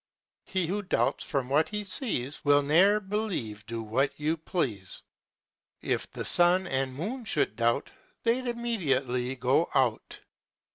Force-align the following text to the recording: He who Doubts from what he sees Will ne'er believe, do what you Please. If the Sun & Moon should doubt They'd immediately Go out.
He 0.45 0.65
who 0.65 0.81
Doubts 0.81 1.23
from 1.23 1.47
what 1.47 1.69
he 1.69 1.83
sees 1.83 2.43
Will 2.43 2.63
ne'er 2.63 2.99
believe, 2.99 3.63
do 3.67 3.83
what 3.83 4.11
you 4.19 4.35
Please. 4.35 5.03
If 5.83 6.09
the 6.11 6.25
Sun 6.25 6.63
& 6.91 6.93
Moon 6.95 7.23
should 7.23 7.55
doubt 7.55 7.91
They'd 8.23 8.47
immediately 8.47 9.35
Go 9.35 9.69
out. 9.75 10.21